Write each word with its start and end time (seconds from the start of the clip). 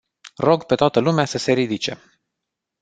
Rog 0.37 0.63
pe 0.65 0.75
toată 0.75 0.99
lumea 0.99 1.25
să 1.25 1.37
se 1.37 1.51
ridice. 1.53 2.01